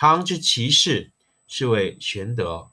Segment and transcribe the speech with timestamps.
[0.00, 1.12] 常知其事，
[1.46, 2.70] 是谓玄德。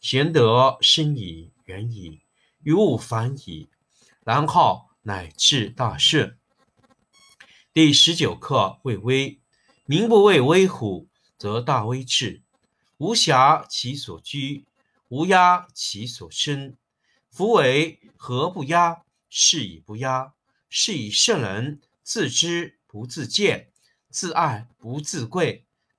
[0.00, 2.22] 玄德深矣，远矣，
[2.64, 3.68] 于物反矣，
[4.24, 6.36] 然后乃至大顺。
[7.72, 9.38] 第十九课：畏威。
[9.86, 11.06] 民不畏威乎，
[11.38, 12.42] 则大威至。
[12.96, 14.64] 无暇其所居，
[15.06, 16.76] 无压其所生。
[17.30, 19.04] 夫为何不压？
[19.30, 20.34] 是以不压。
[20.68, 23.70] 是以圣人自知不自见，
[24.10, 25.66] 自爱不自贵。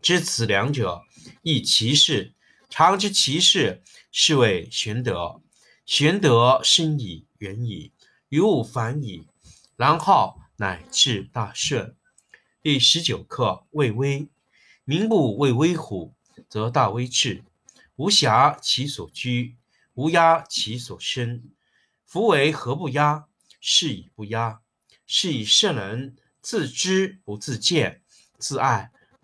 [0.00, 1.02] 知此两者，
[1.42, 2.34] 亦其事。
[2.70, 3.82] 常知其事，
[4.12, 5.42] 是谓玄德。
[5.84, 7.92] 玄德深矣，远矣，
[8.28, 9.26] 于物反矣，
[9.76, 11.96] 然后乃至大顺。
[12.62, 14.28] 第十九课：畏威。
[14.84, 16.14] 民不畏威乎，
[16.48, 17.44] 则大威至。
[17.96, 19.56] 无暇其所居，
[19.94, 21.42] 无压其所生。
[22.06, 23.26] 夫为何不压？
[23.60, 24.60] 是以不压。
[25.06, 28.02] 是以圣人自知不自见，
[28.38, 28.92] 自爱。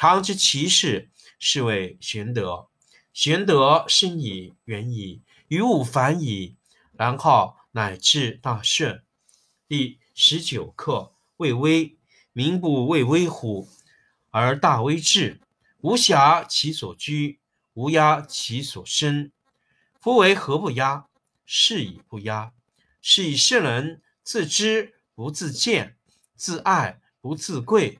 [0.00, 2.70] 常知其事，是谓玄德。
[3.12, 6.56] 玄德深矣，远矣，于物反矣，
[6.94, 9.04] 然后乃至大顺。
[9.68, 11.98] 第十九课：畏威。
[12.32, 13.68] 民不畏威乎，
[14.30, 15.42] 而大威至。
[15.82, 17.38] 无暇其所居，
[17.74, 19.30] 无压其所生。
[20.00, 21.08] 夫为何不压？
[21.44, 22.54] 是以不压。
[23.02, 25.98] 是以圣人自知不自见，
[26.36, 27.99] 自爱不自贵。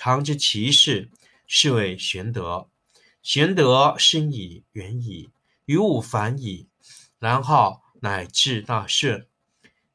[0.00, 1.10] 常知其事，
[1.48, 2.68] 是谓玄德。
[3.20, 5.28] 玄德深矣，远矣，
[5.64, 6.68] 于物反矣，
[7.18, 9.26] 然后乃至大顺。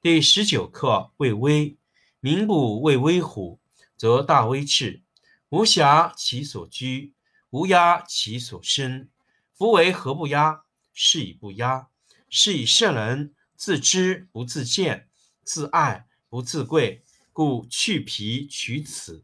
[0.01, 1.77] 第十九课：畏威。
[2.19, 3.61] 民不畏威虎，
[3.95, 5.03] 则大威至；
[5.47, 7.13] 无暇其所居，
[7.51, 9.07] 无压其所生。
[9.53, 10.63] 夫为何不压？
[10.93, 11.87] 是以不压。
[12.29, 15.07] 是以圣人自知不自见，
[15.45, 17.01] 自爱不自贵，
[17.31, 19.23] 故去皮取此。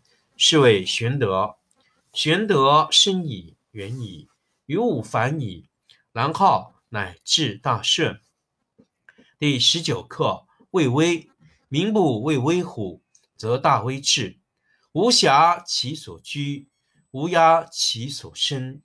[0.43, 1.57] 是谓玄德。
[2.13, 4.27] 玄德深矣，远矣，
[4.65, 5.69] 于物反矣，
[6.11, 8.19] 然后乃至大顺。
[9.37, 11.29] 第十九课：畏威。
[11.67, 13.03] 民不畏威虎，
[13.35, 14.39] 则大威至；
[14.93, 16.67] 无暇其所居，
[17.11, 18.81] 无压其所生。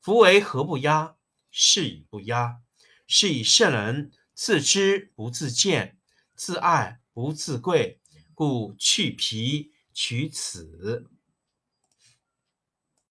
[0.00, 1.16] 夫为何不压？
[1.50, 2.62] 是以不压。
[3.06, 5.98] 是以圣人自知不自见，
[6.34, 8.00] 自爱不自贵，
[8.32, 11.06] 故去皮取此。